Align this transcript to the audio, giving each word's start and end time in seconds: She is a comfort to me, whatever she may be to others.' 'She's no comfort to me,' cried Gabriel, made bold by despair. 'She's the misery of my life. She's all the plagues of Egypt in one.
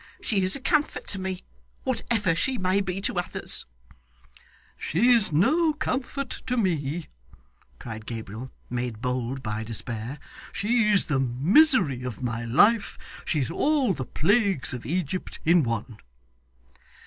She 0.19 0.41
is 0.41 0.55
a 0.55 0.59
comfort 0.59 1.05
to 1.09 1.19
me, 1.21 1.43
whatever 1.83 2.33
she 2.33 2.57
may 2.57 2.81
be 2.81 3.01
to 3.01 3.19
others.' 3.19 3.67
'She's 4.75 5.31
no 5.31 5.73
comfort 5.73 6.31
to 6.47 6.57
me,' 6.57 7.05
cried 7.77 8.07
Gabriel, 8.07 8.49
made 8.67 8.99
bold 8.99 9.43
by 9.43 9.63
despair. 9.63 10.17
'She's 10.53 11.05
the 11.05 11.19
misery 11.19 12.01
of 12.01 12.23
my 12.23 12.43
life. 12.43 12.97
She's 13.25 13.51
all 13.51 13.93
the 13.93 14.03
plagues 14.05 14.73
of 14.73 14.87
Egypt 14.87 15.37
in 15.45 15.61
one. 15.61 15.97